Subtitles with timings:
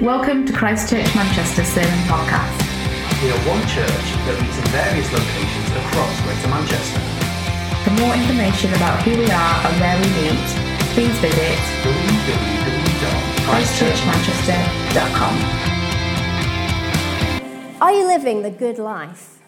[0.00, 2.54] Welcome to Christchurch Manchester Sermon Podcast.
[3.20, 7.02] We are one church that meets in various locations across Greater Manchester.
[7.82, 10.38] For more information about who we are and where we meet,
[10.94, 11.58] please visit
[13.42, 15.34] christchurchmanchester.com.
[17.82, 19.40] Are you living the good life?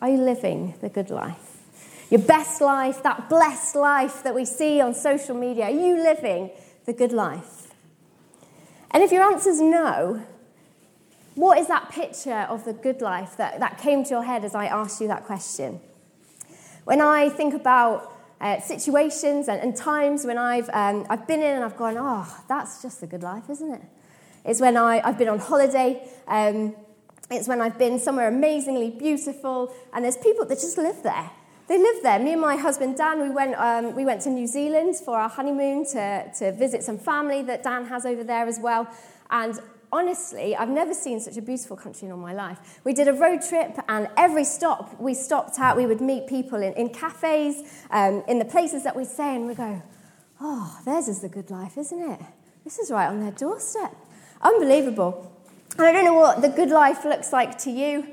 [0.00, 1.66] Are you living the good life?
[2.10, 6.52] Your best life, that blessed life that we see on social media, are you living
[6.86, 7.57] the good life?
[8.90, 10.24] And if your answer is no,
[11.34, 14.54] what is that picture of the good life that, that came to your head as
[14.54, 15.80] I asked you that question?
[16.84, 21.56] When I think about uh, situations and, and, times when I've, um, I've been in
[21.56, 23.82] and I've gone, oh, that's just the good life, isn't it?
[24.44, 26.08] It's when I, I've been on holiday.
[26.26, 26.74] Um,
[27.30, 31.30] it's when I've been somewhere amazingly beautiful, and there's people that just live there.
[31.68, 32.18] They live there.
[32.18, 35.28] Me and my husband Dan, we went, um, we went to New Zealand for our
[35.28, 38.88] honeymoon to, to visit some family that Dan has over there as well.
[39.30, 39.60] And
[39.92, 42.80] honestly, I've never seen such a beautiful country in all my life.
[42.84, 46.62] We did a road trip, and every stop we stopped at, we would meet people
[46.62, 49.82] in, in cafes, um, in the places that we stay, and we go,
[50.40, 52.20] oh, theirs is the good life, isn't it?
[52.64, 53.94] This is right on their doorstep.
[54.40, 55.30] Unbelievable.
[55.76, 58.06] And I don't know what the good life looks like to you.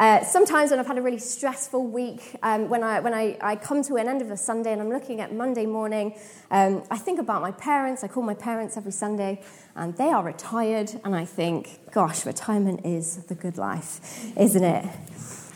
[0.00, 3.54] Uh, sometimes when I've had a really stressful week, um, when, I, when I, I
[3.54, 6.18] come to an end of a Sunday and I'm looking at Monday morning,
[6.50, 8.02] um, I think about my parents.
[8.02, 9.42] I call my parents every Sunday,
[9.76, 14.86] and they are retired, and I think, gosh, retirement is the good life, isn't it?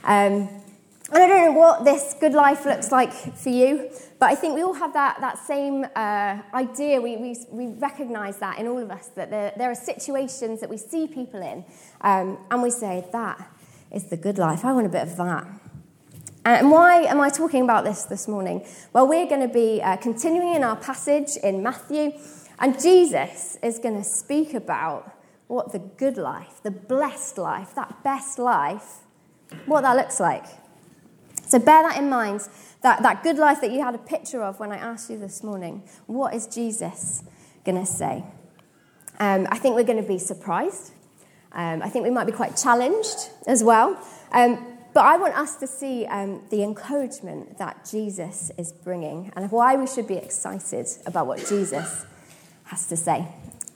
[0.05, 0.51] Um,
[1.13, 4.55] and I don't know what this good life looks like for you, but I think
[4.55, 7.01] we all have that, that same uh, idea.
[7.01, 10.69] We, we, we recognize that in all of us, that there, there are situations that
[10.69, 11.65] we see people in,
[12.03, 13.54] um, and we say, that
[13.95, 14.65] is the good life.
[14.65, 15.47] I want a bit of that.
[16.45, 18.67] And why am I talking about this this morning?
[18.93, 22.13] Well, we're going to be uh, continuing in our passage in Matthew,
[22.59, 25.11] and Jesus is going to speak about
[25.47, 29.05] what the good life, the blessed life, that best life,
[29.65, 30.45] what that looks like.
[31.47, 32.41] So bear that in mind,
[32.83, 35.43] that, that good life that you had a picture of when I asked you this
[35.43, 35.83] morning.
[36.07, 37.23] What is Jesus
[37.65, 38.25] going to say?
[39.19, 40.94] Um, I think we're going to be surprised
[41.55, 43.99] um, I think we might be quite challenged as well.
[44.33, 49.51] Um, but I want us to see um, the encouragement that Jesus is bringing and
[49.51, 52.07] why we should be excited about what Jesus
[52.65, 53.27] has to say.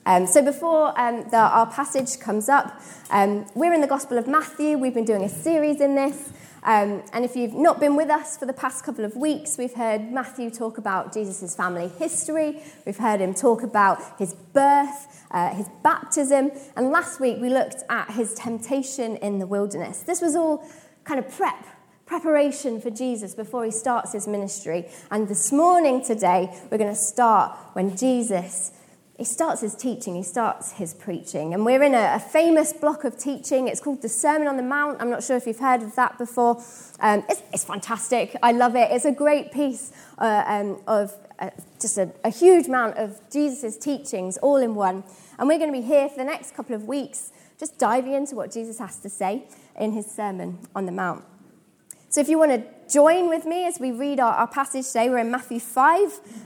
[0.07, 2.81] Um, so, before um, the, our passage comes up,
[3.11, 4.79] um, we're in the Gospel of Matthew.
[4.79, 6.33] We've been doing a series in this.
[6.63, 9.75] Um, and if you've not been with us for the past couple of weeks, we've
[9.75, 12.63] heard Matthew talk about Jesus' family history.
[12.85, 16.51] We've heard him talk about his birth, uh, his baptism.
[16.77, 20.01] And last week we looked at his temptation in the wilderness.
[20.01, 20.69] This was all
[21.05, 21.67] kind of prep,
[22.07, 24.89] preparation for Jesus before he starts his ministry.
[25.11, 28.73] And this morning, today, we're going to start when Jesus
[29.19, 31.53] he starts his teaching, he starts his preaching.
[31.53, 33.67] And we're in a, a, famous block of teaching.
[33.67, 35.03] It's called the Sermon on the Mount.
[35.03, 36.63] I'm not sure if you've heard of that before.
[37.01, 38.37] Um, it's, it's, fantastic.
[38.45, 38.93] I love it.
[38.93, 43.77] It's a great piece uh, um, of uh, just a, a, huge amount of Jesus'
[43.77, 45.03] teachings all in one.
[45.37, 48.37] And we're going to be here for the next couple of weeks, just diving into
[48.37, 51.25] what Jesus has to say in his Sermon on the Mount.
[52.11, 55.11] So if you want to join with me as we read our, our passage today,
[55.11, 56.01] we're in Matthew 5,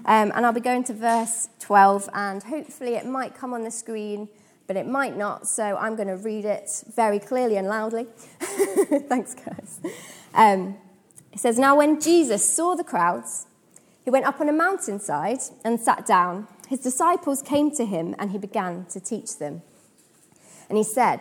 [0.07, 3.71] um, and I'll be going to verse 12, and hopefully it might come on the
[3.71, 4.29] screen,
[4.67, 8.09] but it might not, so I'm going to read it very clearly and loudly.
[8.41, 9.81] Thanks, guys.
[10.35, 10.79] Um,
[11.33, 13.47] it says, Now when Jesus saw the crowds,
[14.05, 16.49] he went up on a mountainside and sat down.
[16.69, 19.63] His disciples came to him, and he began to teach them.
[20.69, 21.21] And he said,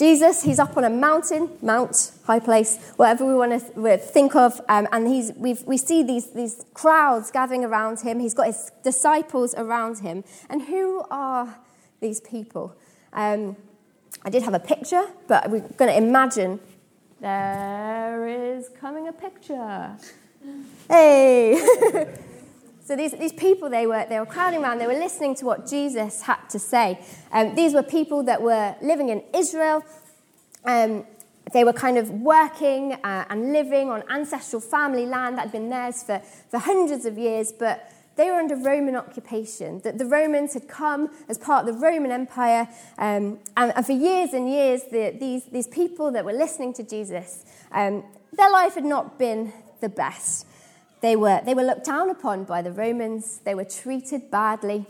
[0.00, 4.58] Jesus, he's up on a mountain, mount, high place, whatever we want to think of,
[4.66, 8.18] um, and he's, we see these, these crowds gathering around him.
[8.18, 10.24] He's got his disciples around him.
[10.48, 11.54] And who are
[12.00, 12.74] these people?
[13.12, 13.58] Um,
[14.24, 16.60] I did have a picture, but we're going to imagine
[17.20, 19.98] There is coming a picture.
[20.88, 22.08] Hey!
[22.90, 25.64] so these, these people, they were, they were crowding around, they were listening to what
[25.64, 26.98] Jesus had to say.
[27.30, 29.84] Um, these were people that were living in Israel.
[30.64, 31.06] Um,
[31.52, 35.70] they were kind of working uh, and living on ancestral family land that had been
[35.70, 39.78] theirs for, for hundreds of years, but they were under Roman occupation.
[39.84, 42.66] That the Romans had come as part of the Roman Empire,
[42.98, 46.82] um, and, and, for years and years, the, these, these people that were listening to
[46.82, 48.02] Jesus, um,
[48.32, 50.44] their life had not been the best.
[51.00, 54.86] They were, they were looked down upon by the Romans, they were treated badly.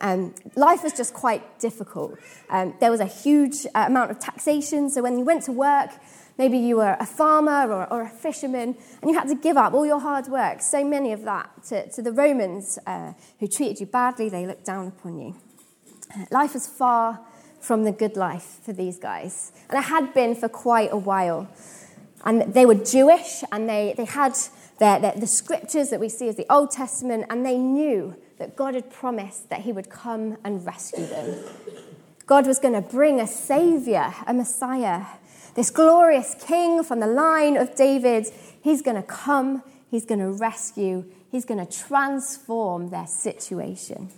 [0.00, 2.18] Um, life was just quite difficult.
[2.50, 5.90] Um, there was a huge uh, amount of taxation, so when you went to work,
[6.38, 9.74] maybe you were a farmer or, or, a fisherman, and you had to give up
[9.74, 13.80] all your hard work, so many of that, to, to the Romans uh, who treated
[13.80, 15.36] you badly, they looked down upon you.
[16.30, 17.20] Life was far
[17.60, 21.48] from the good life for these guys, and it had been for quite a while.
[22.24, 24.36] And they were Jewish, and they, they had
[24.78, 28.90] the, scriptures that we see as the Old Testament, and they knew that God had
[28.90, 31.34] promised that He would come and rescue them.
[32.26, 35.06] God was going to bring a Savior, a Messiah,
[35.54, 38.26] this glorious King from the line of David.
[38.62, 44.10] He's going to come, He's going to rescue, He's going to transform their situation.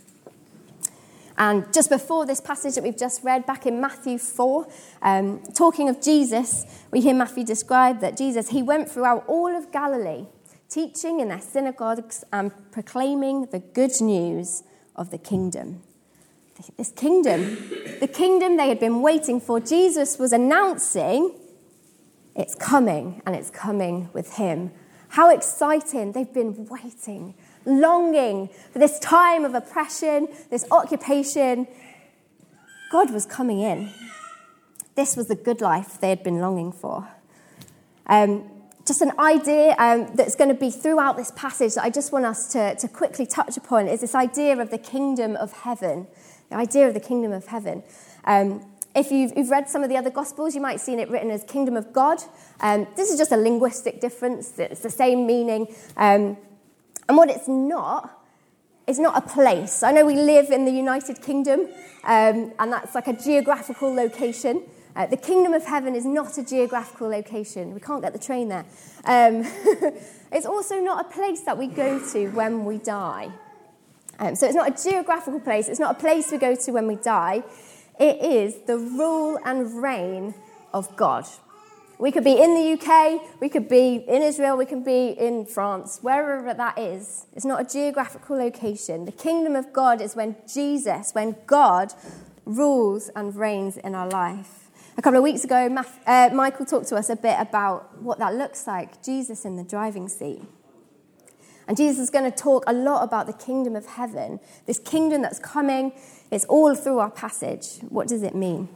[1.38, 4.68] And just before this passage that we've just read, back in Matthew 4,
[5.00, 9.72] um, talking of Jesus, we hear Matthew describe that Jesus, he went throughout all of
[9.72, 10.26] Galilee
[10.70, 14.62] teaching in their synagogues and proclaiming the good news
[14.96, 15.82] of the kingdom.
[16.76, 17.56] This kingdom,
[18.00, 21.34] the kingdom they had been waiting for, Jesus was announcing
[22.36, 24.70] it's coming and it's coming with him.
[25.08, 26.12] How exciting!
[26.12, 27.34] They've been waiting,
[27.64, 31.66] longing for this time of oppression, this occupation.
[32.92, 33.92] God was coming in.
[34.94, 37.08] This was the good life they had been longing for.
[38.06, 38.59] Um,
[38.90, 42.24] just an idea um, that's going to be throughout this passage that I just want
[42.24, 46.08] us to, to quickly touch upon is this idea of the kingdom of heaven.
[46.48, 47.84] The idea of the kingdom of heaven.
[48.24, 48.66] Um,
[48.96, 51.30] if you've, you've, read some of the other Gospels, you might have seen it written
[51.30, 52.18] as kingdom of God.
[52.58, 55.72] Um, this is just a linguistic difference, it's the same meaning.
[55.96, 56.36] Um,
[57.08, 58.10] and what it's not,
[58.88, 59.84] is not a place.
[59.84, 61.60] I know we live in the United Kingdom,
[62.02, 64.64] um, and that's like a geographical location.
[64.96, 67.74] Uh, the kingdom of heaven is not a geographical location.
[67.74, 68.64] We can't get the train there.
[69.04, 69.44] Um,
[70.32, 73.30] it's also not a place that we go to when we die.
[74.18, 76.86] Um, so it's not a geographical place, it's not a place we go to when
[76.86, 77.42] we die.
[77.98, 80.34] It is the rule and reign
[80.74, 81.26] of God.
[81.98, 85.44] We could be in the UK, we could be in Israel, we could be in
[85.44, 87.26] France, wherever that is.
[87.34, 89.04] It's not a geographical location.
[89.04, 91.92] The kingdom of God is when Jesus, when God
[92.46, 94.59] rules and reigns in our life.
[94.96, 95.76] A couple of weeks ago,
[96.06, 99.64] uh, Michael talked to us a bit about what that looks like Jesus in the
[99.64, 100.42] driving seat.
[101.68, 105.22] And Jesus is going to talk a lot about the kingdom of heaven, this kingdom
[105.22, 105.92] that's coming.
[106.30, 107.78] It's all through our passage.
[107.88, 108.68] What does it mean?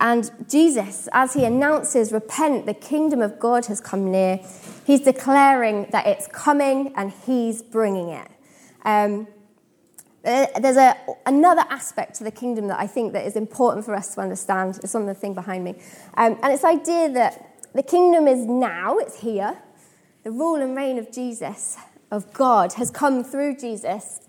[0.00, 4.40] And Jesus, as he announces, Repent, the kingdom of God has come near,
[4.86, 8.28] he's declaring that it's coming and he's bringing it.
[8.84, 9.28] Um,
[10.24, 14.14] there's a, another aspect to the kingdom that I think that is important for us
[14.14, 14.80] to understand.
[14.82, 15.74] It's on the thing behind me.
[16.16, 19.58] Um, and it's the idea that the kingdom is now, it's here.
[20.22, 21.76] The rule and reign of Jesus,
[22.10, 24.20] of God, has come through Jesus.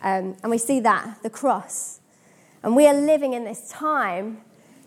[0.00, 2.00] Um, and we see that, the cross.
[2.62, 4.40] And we are living in this time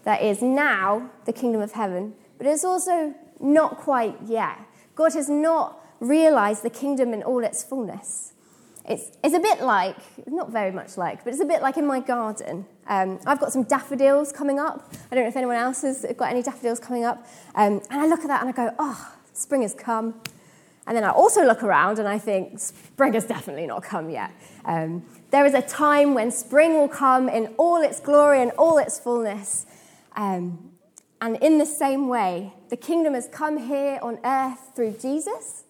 [0.06, 4.58] that is now the kingdom of heaven, but it's also not quite yet.
[4.96, 8.34] God has not realized the kingdom in all its fullness.
[8.88, 11.86] It's, it's a bit like, not very much like, but it's a bit like in
[11.86, 12.66] my garden.
[12.88, 14.94] Um, I've got some daffodils coming up.
[15.12, 17.26] I don't know if anyone else has got any daffodils coming up.
[17.56, 20.16] Um, and I look at that and I go, oh, spring has come.
[20.88, 24.32] And then I also look around and I think, spring has definitely not come yet.
[24.64, 28.78] Um, there is a time when spring will come in all its glory and all
[28.78, 29.66] its fullness.
[30.16, 30.72] Um,
[31.20, 35.66] and in the same way, the kingdom has come here on earth through Jesus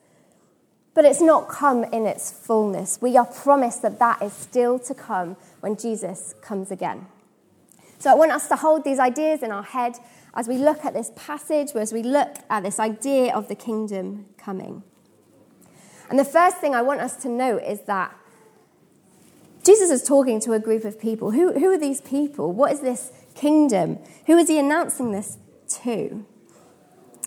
[0.98, 2.98] but it's not come in its fullness.
[3.00, 7.06] We are promised that that is still to come when Jesus comes again.
[8.00, 9.98] So I want us to hold these ideas in our head
[10.34, 14.26] as we look at this passage, as we look at this idea of the kingdom
[14.40, 14.82] coming.
[16.10, 18.18] And the first thing I want us to note is that
[19.64, 21.30] Jesus is talking to a group of people.
[21.30, 22.52] Who, who are these people?
[22.54, 24.00] What is this kingdom?
[24.26, 25.38] Who is he announcing this
[25.84, 26.26] to?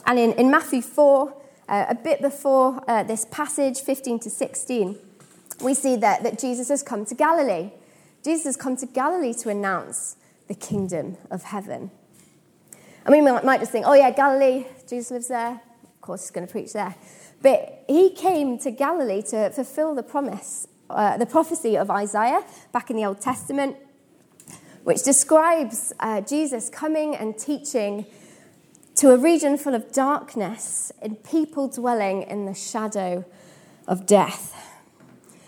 [0.07, 1.40] And in, in Matthew 4,
[1.71, 4.99] uh, a bit before uh, this passage, 15 to 16,
[5.63, 7.71] we see that, that Jesus has come to Galilee.
[8.25, 10.17] Jesus has come to Galilee to announce
[10.49, 11.93] the kingdom of heaven.
[13.07, 15.63] And And we might, might just think, oh, yeah, Galilee, Jesus lives there.
[15.85, 16.97] Of course, he's going to preach there.
[17.41, 22.91] But he came to Galilee to fulfill the promise, uh, the prophecy of Isaiah back
[22.91, 23.77] in the Old Testament,
[24.83, 28.07] which describes uh, Jesus coming and teaching
[29.01, 33.25] to a region full of darkness and people dwelling in the shadow
[33.89, 34.55] of death.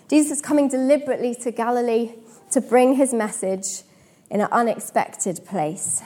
[0.09, 2.15] Jesus is coming deliberately to Galilee
[2.51, 3.83] to bring his message
[4.31, 6.01] in an unexpected place.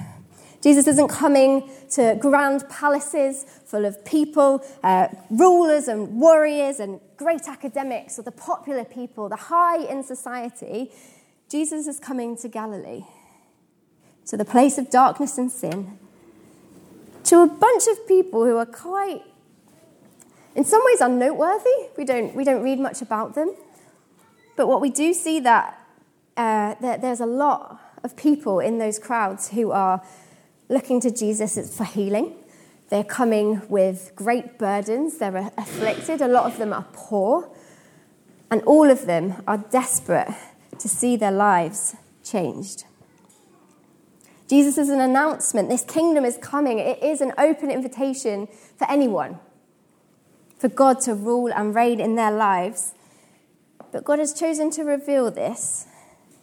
[0.60, 7.46] Jesus isn't coming to grand palaces full of people, uh, rulers and warriors and great
[7.46, 10.90] academics or the popular people, the high in society.
[11.48, 13.04] Jesus is coming to Galilee,
[14.26, 16.00] to the place of darkness and sin,
[17.26, 19.22] to a bunch of people who are quite,
[20.54, 21.88] in some ways, unnoteworthy.
[21.96, 23.54] We don't, we don't read much about them.
[24.56, 25.78] But what we do see that,
[26.36, 30.02] uh, that there's a lot of people in those crowds who are
[30.68, 32.34] looking to Jesus for healing.
[32.88, 37.50] They're coming with great burdens, they're afflicted, a lot of them are poor,
[38.48, 40.32] and all of them are desperate
[40.78, 42.84] to see their lives changed.
[44.48, 45.68] Jesus is an announcement.
[45.68, 46.78] This kingdom is coming.
[46.78, 49.40] It is an open invitation for anyone,
[50.58, 52.94] for God to rule and reign in their lives.
[53.92, 55.86] But God has chosen to reveal this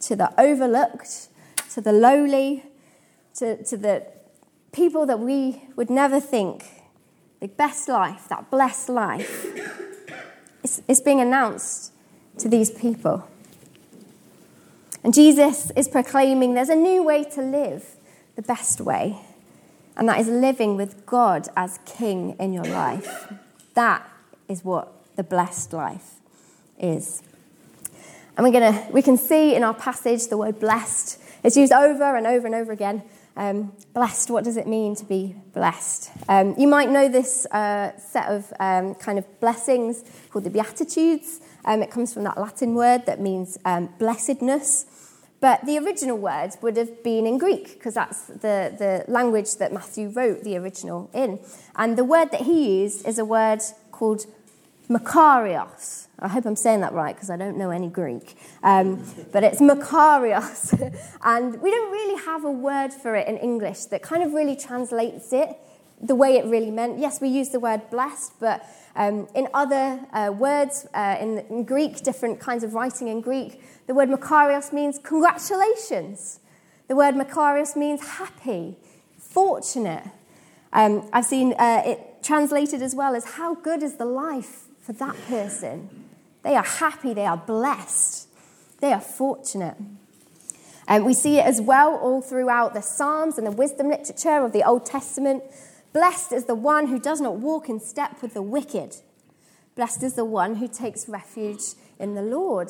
[0.00, 1.28] to the overlooked,
[1.70, 2.64] to the lowly,
[3.36, 4.06] to, to the
[4.72, 6.64] people that we would never think
[7.40, 9.46] the best life, that blessed life,
[10.62, 11.92] is, is being announced
[12.38, 13.28] to these people.
[15.02, 17.93] And Jesus is proclaiming there's a new way to live,
[18.36, 19.18] the best way,
[19.96, 23.32] and that is living with God as King in your life.
[23.74, 24.08] That
[24.48, 26.14] is what the blessed life
[26.78, 27.22] is.
[28.36, 31.20] And we're gonna, we can see in our passage the word blessed.
[31.44, 33.02] It's used over and over and over again.
[33.36, 36.10] Um, blessed, what does it mean to be blessed?
[36.28, 41.40] Um, you might know this uh, set of um, kind of blessings called the Beatitudes.
[41.64, 44.86] Um, it comes from that Latin word that means um, blessedness.
[45.44, 49.74] But the original word would have been in Greek, because that's the, the language that
[49.74, 51.38] Matthew wrote the original in.
[51.76, 53.60] And the word that he used is a word
[53.92, 54.24] called
[54.88, 56.06] Makarios.
[56.18, 58.36] I hope I'm saying that right because I don't know any Greek.
[58.62, 60.72] Um, but it's Makarios.
[61.22, 64.56] and we don't really have a word for it in English that kind of really
[64.56, 65.50] translates it
[66.00, 66.98] the way it really meant.
[66.98, 68.64] Yes, we use the word blessed, but
[68.96, 73.60] um, in other uh, words, uh, in, in, Greek, different kinds of writing in Greek,
[73.86, 76.40] the word Makarios means congratulations.
[76.86, 78.76] The word Makarios means happy,
[79.18, 80.04] fortunate.
[80.72, 84.92] Um, I've seen uh, it translated as well as how good is the life for
[84.92, 85.88] that person.
[86.42, 88.28] They are happy, they are blessed,
[88.80, 89.76] they are fortunate.
[90.86, 94.52] And we see it as well all throughout the Psalms and the wisdom literature of
[94.52, 95.42] the Old Testament.
[95.94, 98.96] Blessed is the one who does not walk in step with the wicked.
[99.76, 101.62] Blessed is the one who takes refuge
[102.00, 102.68] in the Lord.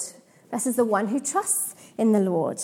[0.51, 2.61] Blessed is the one who trusts in the Lord.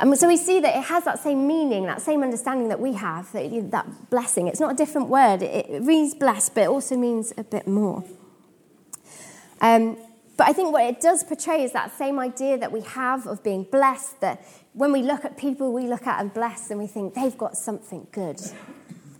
[0.00, 2.94] And so we see that it has that same meaning, that same understanding that we
[2.94, 4.48] have, that, that blessing.
[4.48, 5.42] It's not a different word.
[5.42, 8.02] It, it reads blessed, but it also means a bit more.
[9.60, 9.98] Um,
[10.38, 13.42] but I think what it does portray is that same idea that we have of
[13.42, 14.42] being blessed, that
[14.72, 17.56] when we look at people we look at and blessed and we think they've got
[17.56, 18.40] something good.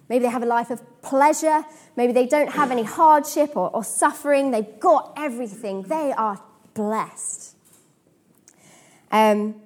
[0.08, 1.64] Maybe they have a life of pleasure.
[1.96, 4.50] Maybe they don't have any hardship or, or suffering.
[4.50, 5.82] They've got everything.
[5.82, 6.40] They are
[6.74, 7.56] blessed.
[9.10, 9.60] Um,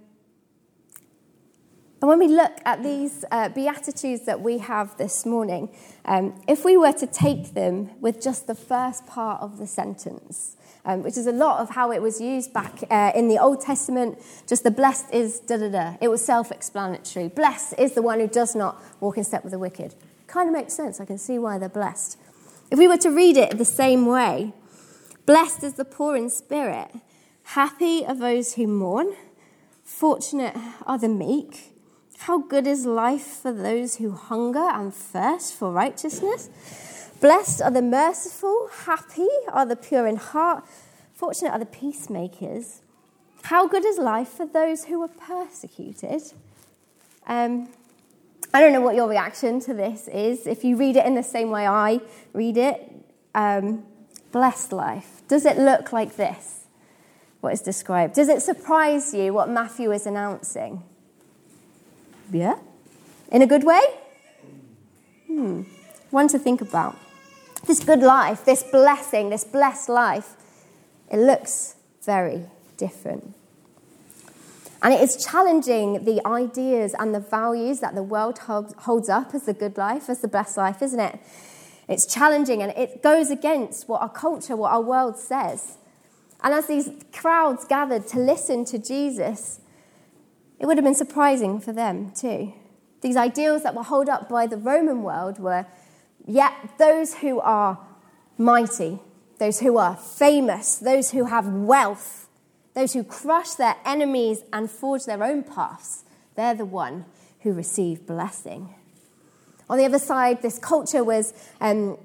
[2.00, 5.68] and when we look at these uh, Beatitudes that we have this morning,
[6.06, 10.56] um, if we were to take them with just the first part of the sentence,
[10.86, 13.60] um, which is a lot of how it was used back uh, in the Old
[13.60, 14.18] Testament.
[14.46, 15.96] Just the blessed is da da da.
[16.00, 17.28] It was self explanatory.
[17.28, 19.94] Blessed is the one who does not walk in step with the wicked.
[20.30, 21.00] Kind of makes sense.
[21.00, 22.16] I can see why they're blessed.
[22.70, 24.52] If we were to read it the same way,
[25.26, 26.88] blessed is the poor in spirit,
[27.42, 29.16] happy are those who mourn,
[29.82, 30.56] fortunate
[30.86, 31.74] are the meek.
[32.18, 36.48] How good is life for those who hunger and thirst for righteousness?
[37.20, 40.64] Blessed are the merciful, happy are the pure in heart,
[41.12, 42.82] fortunate are the peacemakers.
[43.42, 46.22] How good is life for those who are persecuted?
[47.26, 47.68] Um,
[48.52, 50.46] I don't know what your reaction to this is.
[50.46, 52.00] If you read it in the same way I
[52.32, 52.92] read it,
[53.34, 53.84] um,
[54.32, 55.22] blessed life.
[55.28, 56.64] Does it look like this?
[57.40, 58.14] What is described?
[58.14, 60.82] Does it surprise you what Matthew is announcing?
[62.30, 62.56] Yeah?
[63.30, 63.82] In a good way?
[65.26, 65.62] Hmm.
[66.10, 66.96] One to think about
[67.66, 70.34] this good life, this blessing, this blessed life,
[71.10, 73.34] it looks very different.
[74.82, 79.44] And it is challenging the ideas and the values that the world holds up as
[79.44, 81.18] the good life, as the blessed life, isn't it?
[81.88, 85.76] It's challenging and it goes against what our culture, what our world says.
[86.42, 89.60] And as these crowds gathered to listen to Jesus,
[90.58, 92.54] it would have been surprising for them too.
[93.02, 95.66] These ideals that were held up by the Roman world were,
[96.26, 97.78] yet those who are
[98.38, 99.00] mighty,
[99.38, 102.28] those who are famous, those who have wealth,
[102.74, 106.04] those who crush their enemies and forge their own paths,
[106.36, 107.04] they're the one
[107.40, 108.74] who receive blessing.
[109.68, 111.98] On the other side, this culture was um,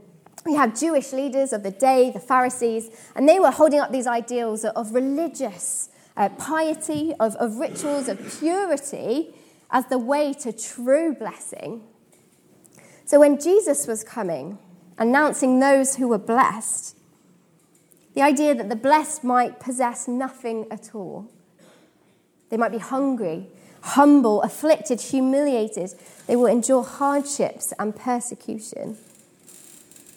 [0.45, 4.05] we have Jewish leaders of the day, the Pharisees, and they were holding up these
[4.05, 9.33] ideals of religious uh, piety, of, of rituals, of purity
[9.71, 11.81] as the way to true blessing.
[13.05, 14.59] So when Jesus was coming,
[14.97, 16.94] announcing those who were blessed,
[18.15, 21.29] the idea that the blessed might possess nothing at all.
[22.49, 23.47] They might be hungry,
[23.81, 25.93] humble, afflicted, humiliated.
[26.25, 28.97] They will endure hardships and persecution.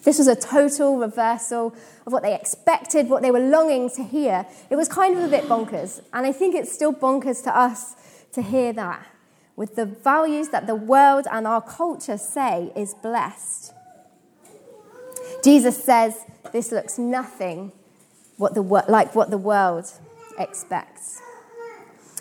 [0.03, 1.75] This was a total reversal
[2.07, 4.45] of what they expected, what they were longing to hear.
[4.69, 7.95] It was kind of a bit bonkers, and I think it's still bonkers to us
[8.31, 9.05] to hear that.
[9.57, 13.73] With the values that the world and our culture say is blessed.
[15.43, 16.15] Jesus says
[16.53, 17.73] this looks nothing
[18.39, 19.85] what the, like what the world
[20.39, 21.21] expects.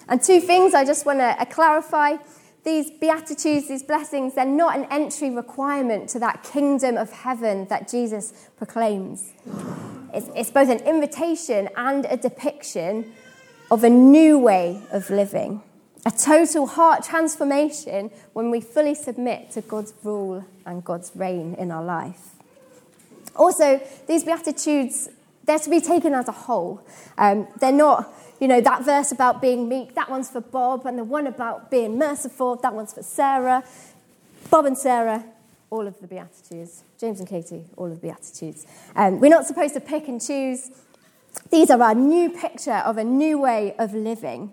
[0.09, 2.17] And two things I just want to uh, clarify.
[2.65, 7.89] These beatitudes, these blessings, they're not an entry requirement to that kingdom of heaven that
[7.89, 9.33] Jesus proclaims.
[10.13, 13.13] It's, it's both an invitation and a depiction
[13.71, 15.63] of a new way of living,
[16.05, 21.71] a total heart transformation when we fully submit to God's rule and God's reign in
[21.71, 22.31] our life.
[23.37, 25.09] Also, these Beatitudes,
[25.49, 26.87] they're to be taken as a whole.
[27.17, 30.99] Um, they're not you know, that verse about being meek, that one's for Bob, and
[30.99, 33.65] the one about being merciful, that one's for Sarah.
[34.51, 35.25] Bob and Sarah,
[35.71, 36.85] all of the Beatitudes.
[37.01, 38.67] James and Katie, all of the Beatitudes.
[38.95, 40.71] Um, we're not supposed to pick and choose.
[41.51, 44.53] These are our new picture of a new way of living.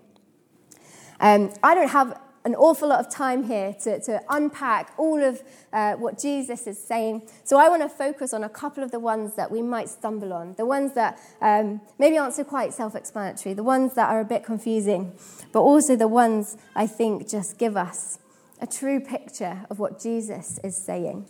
[1.20, 5.42] Um, I don't have an awful lot of time here to, to unpack all of
[5.72, 7.28] uh, what Jesus is saying.
[7.42, 10.32] So I want to focus on a couple of the ones that we might stumble
[10.32, 14.20] on, the ones that um, maybe aren't so quite self explanatory, the ones that are
[14.20, 15.12] a bit confusing,
[15.52, 18.20] but also the ones I think just give us
[18.60, 21.26] a true picture of what Jesus is saying.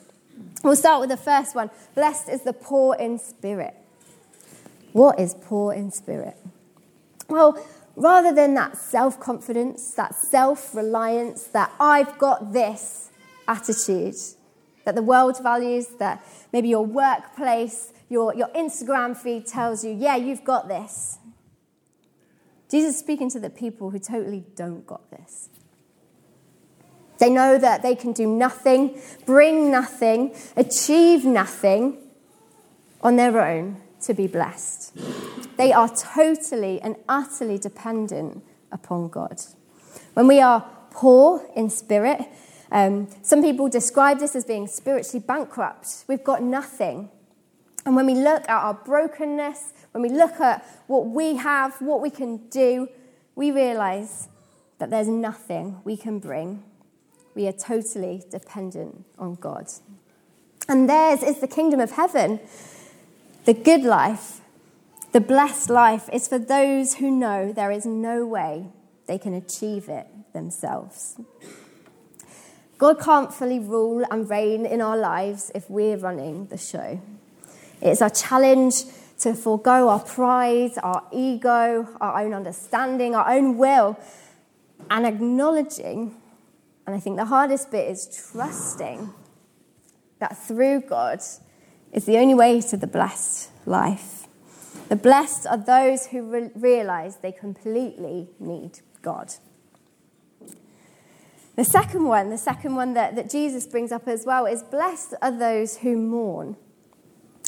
[0.62, 3.74] We'll start with the first one Blessed is the poor in spirit.
[4.92, 6.36] What is poor in spirit?
[7.28, 7.58] Well,
[7.96, 13.10] rather than that self confidence, that self reliance, that I've got this
[13.48, 14.16] attitude
[14.86, 20.14] that the world values, that maybe your workplace, your, your Instagram feed tells you, yeah,
[20.14, 21.18] you've got this.
[22.70, 25.48] Jesus is speaking to the people who totally don't got this.
[27.18, 31.98] They know that they can do nothing, bring nothing, achieve nothing
[33.02, 34.96] on their own to be blessed.
[35.56, 39.40] They are totally and utterly dependent upon God.
[40.14, 42.20] When we are poor in spirit,
[42.70, 46.04] um, some people describe this as being spiritually bankrupt.
[46.08, 47.10] We've got nothing.
[47.84, 52.00] And when we look at our brokenness, when we look at what we have, what
[52.00, 52.88] we can do,
[53.34, 54.28] we realize
[54.78, 56.64] that there's nothing we can bring.
[57.34, 59.68] We are totally dependent on God.
[60.68, 62.40] And theirs is the kingdom of heaven.
[63.44, 64.40] The good life,
[65.16, 68.66] the blessed life, is for those who know there is no way
[69.06, 71.18] they can achieve it themselves.
[72.76, 77.00] God can't fully rule and reign in our lives if we're running the show.
[77.80, 78.84] It's our challenge
[79.20, 83.98] to forego our pride, our ego, our own understanding, our own will,
[84.90, 86.14] and acknowledging,
[86.86, 89.14] and I think the hardest bit is trusting
[90.18, 91.20] that through God,
[91.90, 94.25] is the only way to the blessed life.
[94.88, 99.34] The blessed are those who re- realize they completely need God.
[101.56, 105.14] The second one, the second one that, that Jesus brings up as well, is blessed
[105.22, 106.56] are those who mourn.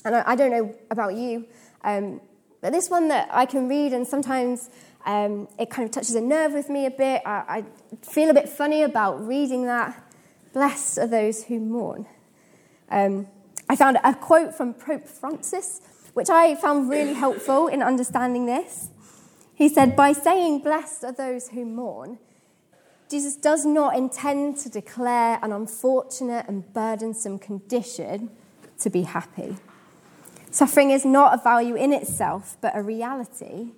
[0.05, 1.47] And I, I don't know about you,
[1.85, 2.21] um,
[2.61, 4.71] but this one that I can read, and sometimes
[5.07, 7.23] um, it kind of touches a nerve with me a bit.
[7.25, 7.65] I, I
[8.03, 10.03] feel a bit funny about reading that.
[10.53, 12.07] Blessed are those who mourn.
[12.91, 13.29] Um,
[13.69, 15.83] I found a quote from Pope Francis,
[16.15, 18.89] which I found really helpful in understanding this.
[19.55, 22.19] He said, By saying, Blessed are those who mourn,
[23.11, 28.31] Jesus does not intend to declare an unfortunate and burdensome condition
[28.81, 29.57] to be happy.
[30.51, 33.73] Suffering is not a value in itself, but a reality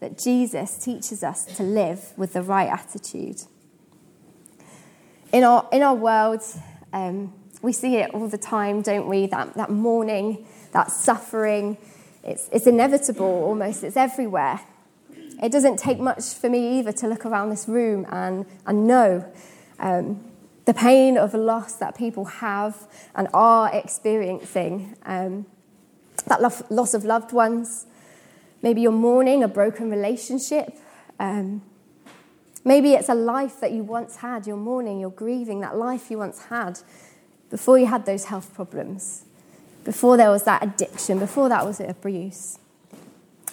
[0.00, 3.42] that Jesus teaches us to live with the right attitude.
[5.32, 6.42] In our, in our world,
[6.92, 9.26] um, we see it all the time, don't we?
[9.26, 11.78] That, that mourning, that suffering.
[12.22, 14.60] It's, it's inevitable almost, it's everywhere.
[15.42, 19.24] It doesn't take much for me either to look around this room and, and know
[19.78, 20.22] um,
[20.66, 24.96] the pain of loss that people have and are experiencing.
[25.06, 25.46] Um,
[26.26, 27.86] that loss of loved ones.
[28.62, 30.78] Maybe you're mourning a broken relationship.
[31.18, 31.62] Um,
[32.64, 34.46] maybe it's a life that you once had.
[34.46, 36.78] You're mourning, you're grieving that life you once had
[37.50, 39.23] before you had those health problems,
[39.84, 42.58] before there was that addiction, before that was abuse.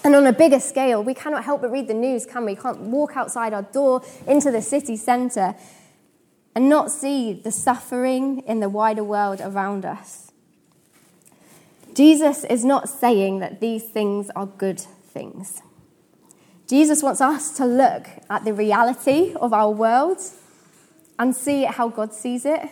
[0.03, 2.55] And on a bigger scale, we cannot help but read the news, can we?
[2.55, 5.55] Can't walk outside our door into the city centre
[6.55, 10.31] and not see the suffering in the wider world around us.
[11.93, 15.61] Jesus is not saying that these things are good things.
[16.67, 20.19] Jesus wants us to look at the reality of our world
[21.19, 22.67] and see how God sees it.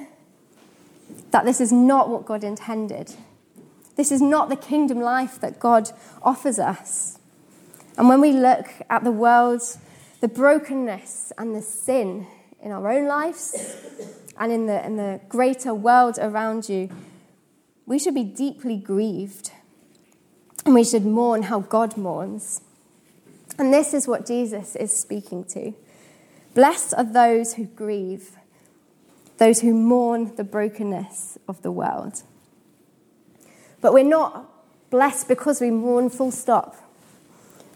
[1.32, 3.13] That this is not what God intended.
[3.99, 5.91] This is not the kingdom life that God
[6.23, 7.19] offers us.
[7.97, 9.62] And when we look at the world,
[10.21, 12.25] the brokenness and the sin
[12.62, 13.75] in our own lives
[14.38, 16.89] and in the, in the greater world around you,
[17.85, 19.51] we should be deeply grieved
[20.65, 22.62] and we should mourn how God mourns.
[23.57, 25.73] And this is what Jesus is speaking to.
[26.53, 28.38] Blessed are those who grieve,
[29.39, 32.23] those who mourn the brokenness of the world.
[33.81, 34.49] But we're not
[34.89, 36.75] blessed because we mourn full stop.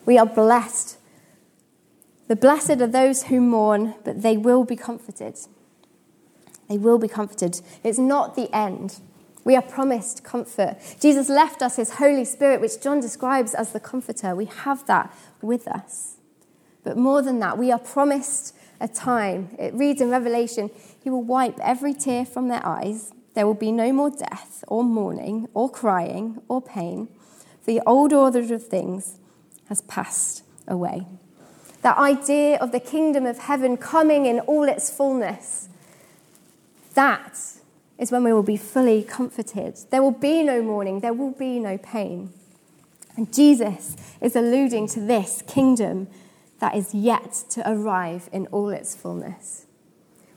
[0.06, 0.98] We are blessed.
[2.28, 5.38] The blessed are those who mourn, but they will be comforted.
[6.70, 7.62] They will be comforted.
[7.84, 9.00] It's not the end.
[9.44, 10.78] We are promised comfort.
[11.00, 14.36] Jesus left us his Holy Spirit, which John describes as the comforter.
[14.36, 16.16] We have that with us.
[16.84, 19.50] But more than that, we are promised a time.
[19.60, 20.70] It reads in Revelation
[21.02, 23.12] He will wipe every tear from their eyes.
[23.34, 27.08] There will be no more death, or mourning, or crying, or pain.
[27.66, 29.18] The old order of things
[29.70, 31.08] has passed away.
[31.82, 35.68] That idea of the kingdom of heaven coming in all its fullness,
[36.94, 37.38] that
[37.98, 39.78] is when we will be fully comforted.
[39.90, 42.32] There will be no mourning, there will be no pain.
[43.16, 46.08] And Jesus is alluding to this kingdom
[46.60, 49.66] that is yet to arrive in all its fullness.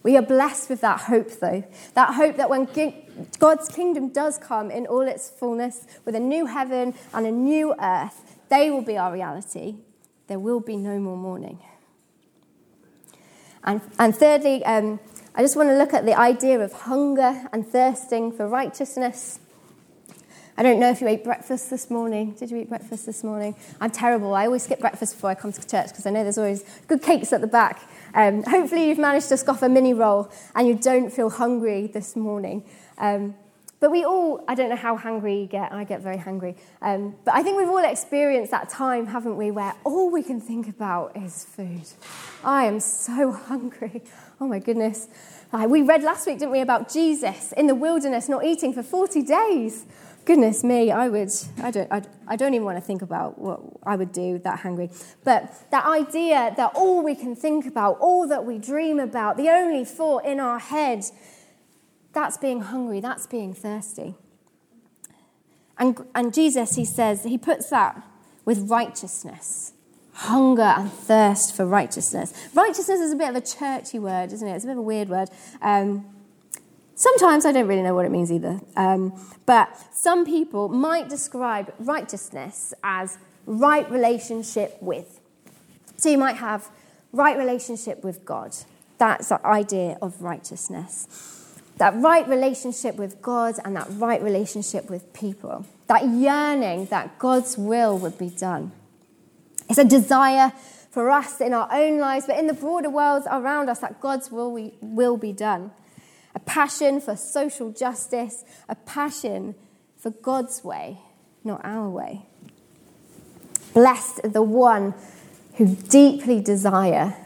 [0.06, 1.64] We are blessed with that hope, though.
[1.94, 2.68] That hope that when
[3.40, 7.74] God's kingdom does come in all its fullness, with a new heaven and a new
[7.80, 9.78] earth, they will be our reality.
[10.28, 11.58] There will be no more mourning.
[13.64, 15.00] And, and thirdly, um,
[15.34, 19.40] I just want to look at the idea of hunger and thirsting for righteousness.
[20.58, 22.32] I don't know if you ate breakfast this morning.
[22.32, 23.54] Did you eat breakfast this morning?
[23.78, 24.34] I'm terrible.
[24.34, 27.02] I always skip breakfast before I come to church because I know there's always good
[27.02, 27.82] cakes at the back.
[28.14, 32.16] Um, hopefully, you've managed to scoff a mini roll and you don't feel hungry this
[32.16, 32.64] morning.
[32.96, 33.34] Um,
[33.80, 36.56] but we all, I don't know how hungry you get, I get very hungry.
[36.80, 40.40] Um, but I think we've all experienced that time, haven't we, where all we can
[40.40, 41.84] think about is food.
[42.42, 44.02] I am so hungry.
[44.40, 45.08] Oh my goodness.
[45.52, 48.82] Uh, we read last week, didn't we, about Jesus in the wilderness not eating for
[48.82, 49.84] 40 days.
[50.24, 51.30] Goodness me, I would,
[51.62, 54.60] I don't, I, I don't even want to think about what I would do that
[54.60, 54.90] hungry.
[55.22, 59.48] But that idea that all we can think about, all that we dream about, the
[59.50, 61.04] only thought in our head
[62.12, 64.16] that's being hungry, that's being thirsty.
[65.78, 68.02] And, and Jesus, he says, he puts that
[68.44, 69.74] with righteousness
[70.16, 72.32] hunger and thirst for righteousness.
[72.54, 74.54] Righteousness is a bit of a churchy word, isn't it?
[74.54, 75.28] It's a bit of a weird word.
[75.60, 76.06] Um,
[76.94, 78.60] sometimes I don't really know what it means either.
[78.76, 79.12] Um,
[79.44, 85.20] but some people might describe righteousness as right relationship with.
[85.98, 86.70] So you might have
[87.12, 88.56] right relationship with God.
[88.98, 91.34] That's the idea of righteousness
[91.78, 97.58] that right relationship with God and that right relationship with people, that yearning that God's
[97.58, 98.72] will would be done.
[99.68, 100.52] It's a desire
[100.90, 104.30] for us in our own lives, but in the broader worlds around us, that God's
[104.30, 105.70] will, will be done.
[106.34, 109.54] A passion for social justice, a passion
[109.98, 110.98] for God's way,
[111.44, 112.26] not our way.
[113.74, 114.94] Blessed the one
[115.56, 117.16] who deeply desire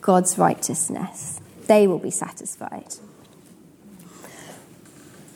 [0.00, 1.40] God's righteousness.
[1.66, 2.94] They will be satisfied.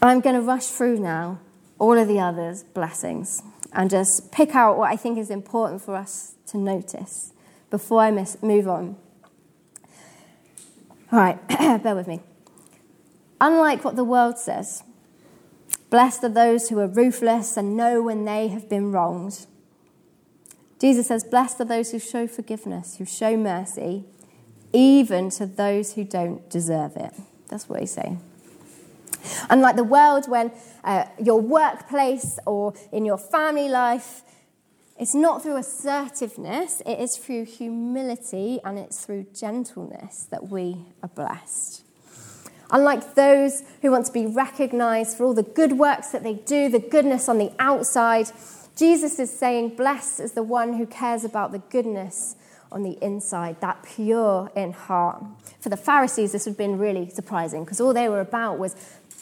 [0.03, 1.41] I'm going to rush through now
[1.79, 3.43] all of the others' blessings
[3.73, 7.33] and just pick out what I think is important for us to notice
[7.71, 8.97] before I miss, move on.
[11.13, 11.49] All right,
[11.83, 12.21] bear with me.
[13.41, 14.83] Unlike what the world says,
[15.89, 19.47] blessed are those who are ruthless and know when they have been wronged.
[20.81, 24.05] Jesus says, Blessed are those who show forgiveness, who show mercy,
[24.73, 27.13] even to those who don't deserve it.
[27.49, 28.21] That's what he's saying.
[29.49, 30.53] Unlike the world, when
[30.85, 34.23] uh, your workplace or in your family life,
[34.99, 41.09] it's not through assertiveness, it is through humility and it's through gentleness that we are
[41.09, 41.85] blessed.
[42.71, 46.69] Unlike those who want to be recognized for all the good works that they do,
[46.69, 48.27] the goodness on the outside,
[48.77, 52.37] Jesus is saying, Blessed is the one who cares about the goodness
[52.71, 55.25] on the inside, that pure in heart.
[55.61, 58.77] For the Pharisees, this would have been really surprising because all they were about was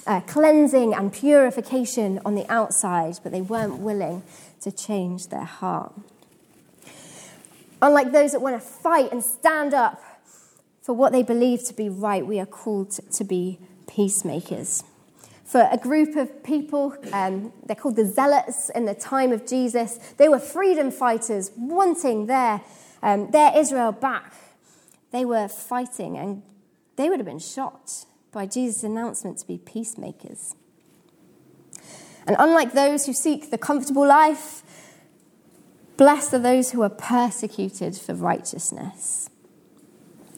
[0.08, 4.22] uh, cleansing and purification on the outside, but they weren't willing
[4.62, 5.92] to change their heart.
[7.82, 10.02] Unlike those that want to fight and stand up
[10.82, 14.82] for what they believe to be right, we are called to be peacemakers.
[15.44, 19.98] For a group of people, um, they're called the Zealots in the time of Jesus,
[20.16, 22.62] they were freedom fighters wanting their,
[23.02, 24.32] um, their Israel back.
[25.10, 26.42] They were fighting and
[26.96, 30.54] they would have been shot by Jesus' announcement to be peacemakers.
[32.26, 34.62] And unlike those who seek the comfortable life,
[35.96, 39.30] blessed are those who are persecuted for righteousness.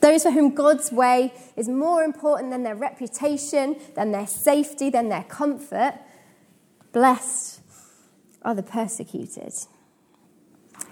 [0.00, 5.09] Those for whom God's way is more important than their reputation, than their safety, than
[5.09, 5.94] their comfort,
[6.92, 7.61] blessed
[8.42, 9.53] are the persecuted.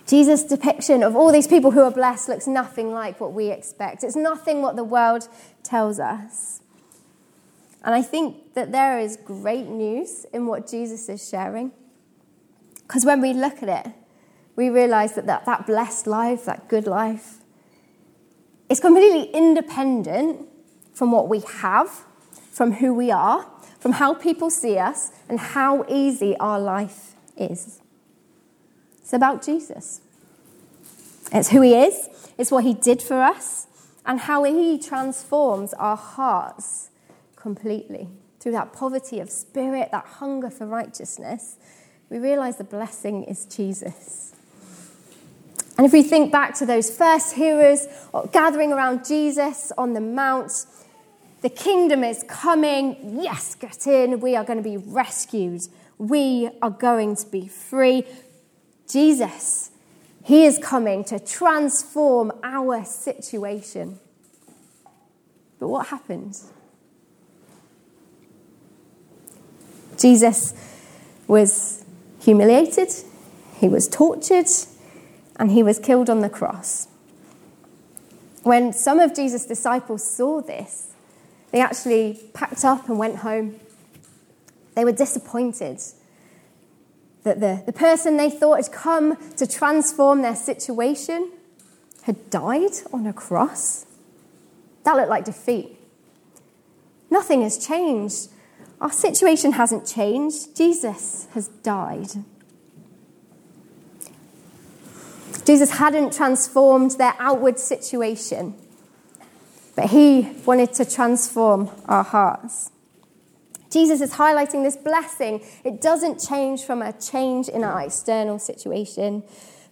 [0.07, 4.05] Jesus' depiction of all these people who are blessed looks nothing like what we expect.
[4.05, 5.29] It's nothing what the world
[5.63, 6.61] tells us.
[7.85, 11.73] And I think that there is great news in what Jesus is sharing.
[12.83, 13.93] Because when we look at it,
[14.57, 17.39] we realize that, that that blessed life, that good life,
[18.69, 20.49] is completely independent
[20.93, 22.05] from what we have,
[22.51, 23.47] from who we are,
[23.79, 27.81] from how people see us, and how easy our life is.
[29.01, 30.01] It's about Jesus.
[31.33, 33.67] It's who he is, it's what he did for us,
[34.05, 36.89] and how he transforms our hearts
[37.39, 38.09] completely.
[38.41, 41.57] Through that poverty of spirit, that hunger for righteousness,
[42.11, 44.35] we realize the blessing is Jesus.
[45.77, 47.87] And if we think back to those first hearers
[48.33, 50.67] gathering around Jesus on the Mount,
[51.41, 53.21] the kingdom is coming.
[53.21, 54.19] Yes, get in.
[54.19, 55.63] We are going to be rescued.
[55.97, 58.05] We are going to be free.
[58.89, 59.71] Jesus,
[60.25, 64.01] He is coming to transform our situation.
[65.61, 66.41] But what happened?
[69.99, 70.55] Jesus
[71.27, 71.85] was
[72.21, 72.89] humiliated,
[73.57, 74.47] he was tortured,
[75.37, 76.89] and he was killed on the cross.
[78.43, 80.89] When some of Jesus' disciples saw this,
[81.51, 83.57] they actually packed up and went home.
[84.75, 85.81] They were disappointed
[87.25, 91.31] that the, the person they thought had come to transform their situation
[92.03, 93.87] had died on a cross.
[94.85, 95.77] That looked like defeat.
[97.11, 98.29] Nothing has changed.
[98.81, 100.57] Our situation hasn't changed.
[100.57, 102.09] Jesus has died.
[105.45, 108.55] Jesus hadn't transformed their outward situation,
[109.75, 112.71] but he wanted to transform our hearts.
[113.71, 115.43] Jesus is highlighting this blessing.
[115.65, 119.23] It doesn't change from a change in our external situation.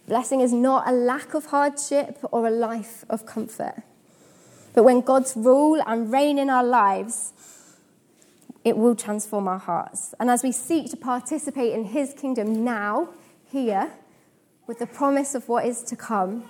[0.07, 3.83] Blessing is not a lack of hardship or a life of comfort.
[4.73, 7.33] But when God's rule and reign in our lives,
[8.67, 10.13] it will transform our hearts.
[10.19, 13.07] And as we seek to participate in his kingdom now,
[13.49, 13.93] here,
[14.67, 16.43] with the promise of what is to come,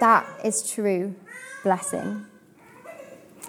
[0.00, 1.14] that is true
[1.62, 2.26] blessing.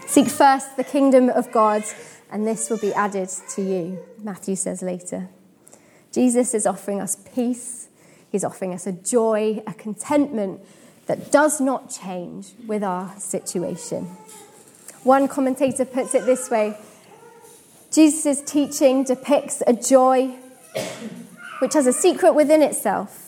[0.08, 1.84] Seek first the kingdom of God,
[2.32, 5.28] and this will be added to you, Matthew says later.
[6.14, 7.90] Jesus is offering us peace,
[8.32, 10.62] he's offering us a joy, a contentment
[11.08, 14.06] that does not change with our situation.
[15.04, 16.78] One commentator puts it this way
[17.94, 20.36] Jesus' teaching depicts a joy
[21.60, 23.24] which has a secret within itself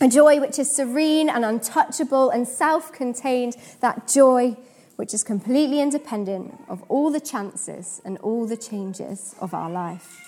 [0.00, 4.56] a joy which is serene and untouchable and self contained, that joy
[4.96, 10.22] which is completely independent of all the chances and all the changes of our life.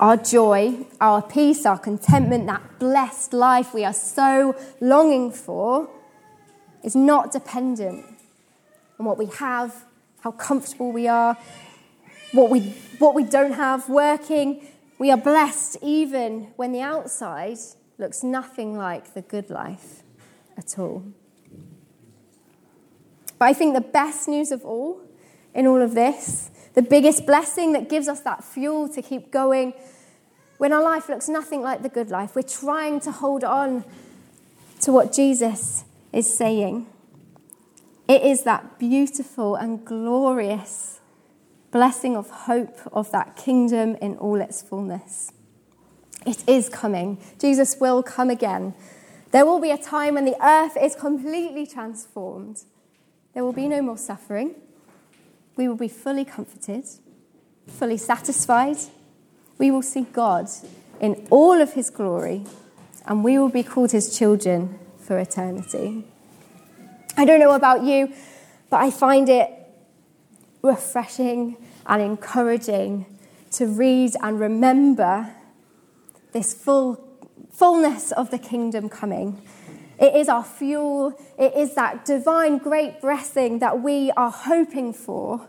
[0.00, 5.88] Our joy, our peace, our contentment, that blessed life we are so longing for
[6.82, 8.04] is not dependent
[8.98, 9.84] on what we have,
[10.22, 11.36] how comfortable we are,
[12.32, 12.60] what we,
[12.98, 14.66] what we don't have working,
[14.98, 17.58] we are blessed even when the outside
[17.98, 20.02] looks nothing like the good life
[20.56, 21.04] at all.
[23.38, 25.00] But I think the best news of all
[25.54, 29.74] in all of this, the biggest blessing that gives us that fuel to keep going,
[30.58, 33.84] when our life looks nothing like the good life, we're trying to hold on
[34.80, 36.86] to what Jesus is saying.
[38.08, 41.00] It is that beautiful and glorious
[41.70, 45.32] blessing of hope of that kingdom in all its fullness.
[46.26, 47.18] It is coming.
[47.38, 48.74] Jesus will come again.
[49.32, 52.62] There will be a time when the earth is completely transformed.
[53.32, 54.54] There will be no more suffering.
[55.56, 56.84] We will be fully comforted,
[57.66, 58.76] fully satisfied.
[59.58, 60.48] We will see God
[61.00, 62.44] in all of his glory,
[63.06, 66.11] and we will be called his children for eternity.
[67.16, 68.12] I don't know about you,
[68.70, 69.50] but I find it
[70.62, 73.06] refreshing and encouraging
[73.52, 75.34] to read and remember
[76.32, 77.08] this full
[77.50, 79.42] fullness of the kingdom coming.
[80.00, 81.14] It is our fuel.
[81.38, 85.48] It is that divine great blessing that we are hoping for.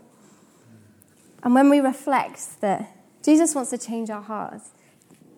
[1.42, 4.70] And when we reflect that Jesus wants to change our hearts,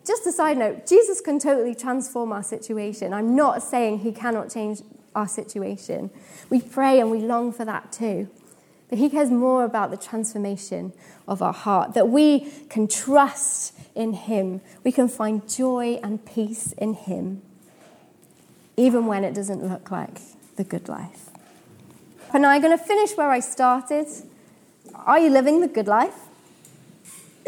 [0.05, 3.13] just a side note, Jesus can totally transform our situation.
[3.13, 4.83] I'm not saying he cannot change
[5.17, 6.11] our situation.
[6.51, 8.29] We pray and we long for that too.
[8.89, 10.93] But he cares more about the transformation
[11.27, 14.61] of our heart, that we can trust in him.
[14.85, 17.43] We can find joy and peace in him,
[18.77, 20.21] even when it doesn't look like
[20.55, 21.31] the good life.
[22.33, 24.07] And I'm going to finish where I started.
[24.95, 26.15] Are you living the good life?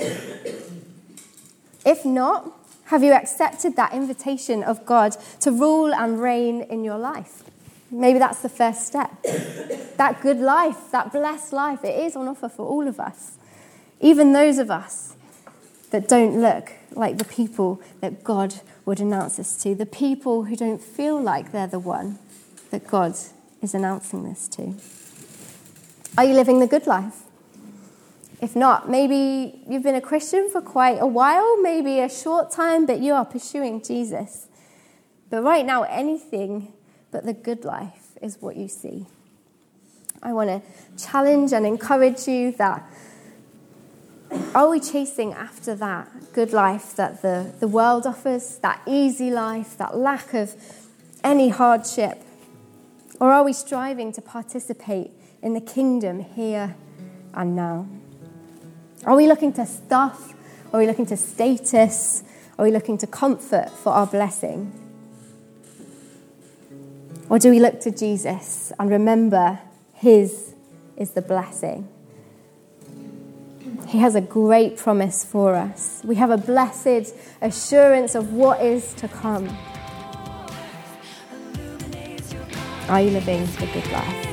[1.87, 2.53] if not,
[2.87, 7.43] have you accepted that invitation of God to rule and reign in your life?
[7.91, 9.11] Maybe that's the first step.
[9.97, 13.39] that good life, that blessed life, it is on offer for all of us.
[14.01, 15.15] Even those of us
[15.91, 20.57] that don't look like the people that God would announce us to, the people who
[20.57, 22.19] don't feel like they're the one
[22.71, 23.15] that God
[23.63, 24.75] is announcing this to.
[26.17, 27.23] Are you living the good life?
[28.41, 32.87] If not, maybe you've been a Christian for quite a while, maybe a short time,
[32.87, 34.47] but you are pursuing Jesus.
[35.29, 36.73] But right now, anything
[37.11, 39.07] but the good life is what you see.
[40.23, 40.63] I want to
[41.03, 42.89] challenge and encourage you that
[44.55, 49.79] are we chasing after that good life that the, the world offers, that easy life,
[49.79, 50.55] that lack of
[51.25, 52.23] any hardship?
[53.21, 55.11] Or are we striving to participate
[55.43, 56.77] in the kingdom here
[57.33, 57.89] and now?
[59.05, 60.35] Are we looking to stuff?
[60.73, 62.23] Are we looking to status?
[62.59, 64.88] Are we looking to comfort for our blessing?
[67.31, 69.61] Or do we look to Jesus and remember
[69.93, 70.55] His
[70.97, 71.89] is the blessing?
[73.87, 76.03] He has a great promise for us.
[76.05, 79.49] We have a blessed assurance of what is to come.
[82.89, 84.25] Are you living the good life?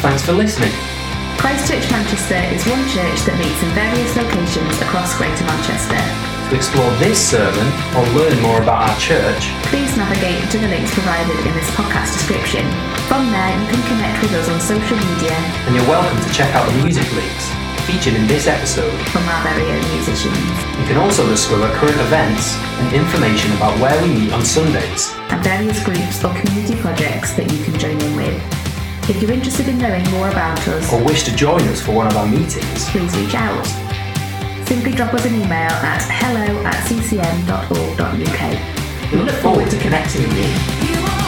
[0.00, 0.93] Thanks for listening.
[1.38, 6.00] Christ Church Manchester is one church that meets in various locations across Greater Manchester.
[6.50, 7.66] To explore this sermon
[7.96, 12.16] or learn more about our church, Please navigate to the links provided in this podcast
[12.16, 12.64] description.
[13.08, 15.36] From there, you can connect with us on social media
[15.68, 17.44] and you're welcome to check out the music links
[17.84, 18.92] featured in this episode.
[19.12, 20.40] from our very own musicians
[20.80, 25.12] You can also discover current events and information about where we meet on Sundays.
[25.28, 28.40] and various groups or community projects that you can join in with.
[29.06, 32.06] If you're interested in knowing more about us, Or wish to join us for one
[32.06, 33.66] of our meetings, please reach out.
[34.66, 38.42] Simply drop us an email at hello at ccm.org.uk.
[39.12, 40.38] We look forward to connecting with
[40.88, 41.23] you.